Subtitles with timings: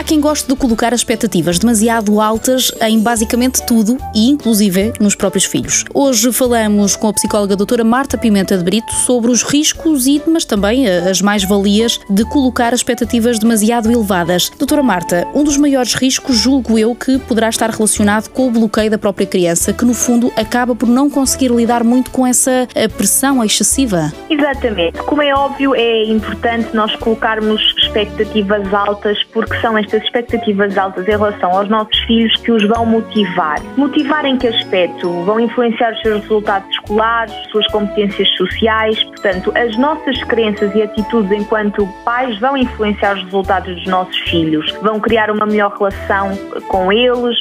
[0.00, 5.44] Há quem goste de colocar expectativas demasiado altas em basicamente tudo e inclusive nos próprios
[5.44, 5.84] filhos.
[5.92, 10.46] Hoje falamos com a psicóloga doutora Marta Pimenta de Brito sobre os riscos e mas
[10.46, 14.48] também eh, as mais-valias de colocar expectativas demasiado elevadas.
[14.58, 18.90] Doutora Marta, um dos maiores riscos julgo eu que poderá estar relacionado com o bloqueio
[18.90, 22.88] da própria criança, que no fundo acaba por não conseguir lidar muito com essa eh,
[22.88, 24.10] pressão excessiva.
[24.30, 24.98] Exatamente.
[25.02, 31.10] Como é óbvio, é importante nós colocarmos expectativas altas porque são estas expectativas altas em
[31.10, 33.60] relação aos nossos filhos que os vão motivar.
[33.76, 35.10] Motivar em que aspecto?
[35.24, 39.02] Vão influenciar os seus resultados escolares, suas competências sociais.
[39.04, 44.70] Portanto, as nossas crenças e atitudes enquanto pais vão influenciar os resultados dos nossos filhos.
[44.82, 46.30] Vão criar uma melhor relação
[46.68, 47.38] com eles,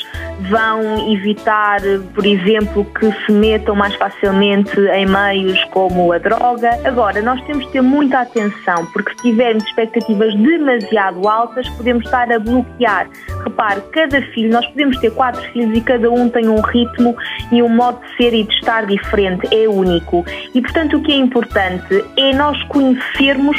[0.49, 1.79] vão evitar,
[2.13, 6.79] por exemplo, que se metam mais facilmente em meios como a droga.
[6.85, 12.31] Agora, nós temos de ter muita atenção, porque se tivermos expectativas demasiado altas, podemos estar
[12.31, 13.07] a bloquear.
[13.43, 17.15] Repare, cada filho, nós podemos ter quatro filhos e cada um tem um ritmo
[17.51, 20.25] e um modo de ser e de estar diferente, é único.
[20.53, 23.57] E, portanto, o que é importante é nós conhecermos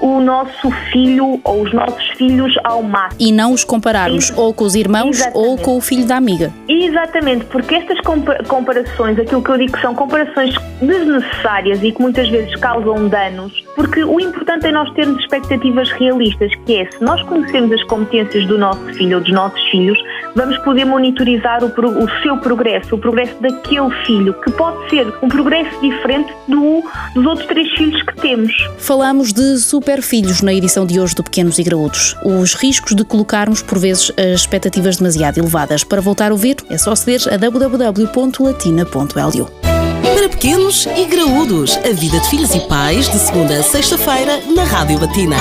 [0.00, 3.20] o nosso filho ou os nossos filhos ao máximo.
[3.20, 5.48] E não os compararmos ou com os irmãos Exatamente.
[5.48, 6.52] ou com o filho da amiga.
[6.68, 7.98] Exatamente, porque estas
[8.48, 13.64] comparações, aquilo que eu digo que são comparações desnecessárias e que muitas vezes causam danos,
[13.74, 18.46] porque o importante é nós termos expectativas realistas, que é se nós conhecemos as competências
[18.46, 19.98] do nosso filho ou dos nossos filhos,
[20.34, 25.28] vamos poder monitorizar o, o seu progresso, o progresso daquele filho, que pode ser um
[25.28, 26.82] progresso diferente do,
[27.14, 28.52] dos outros três filhos que temos.
[28.78, 32.16] Falamos de super filhos na edição de hoje do Pequenos e Graúdos.
[32.24, 35.84] Os riscos de colocarmos, por vezes, as expectativas demasiado elevadas.
[35.84, 39.50] Para voltar a ouvir, é só aceder a www.latina.lu.
[40.14, 44.64] Para pequenos e graúdos, a vida de filhos e pais, de segunda a sexta-feira, na
[44.64, 45.36] Rádio Latina.